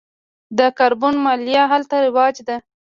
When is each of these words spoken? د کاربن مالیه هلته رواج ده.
د 0.57 0.59
کاربن 0.77 1.15
مالیه 1.25 1.63
هلته 1.71 1.95
رواج 2.05 2.35
ده. 2.47 2.55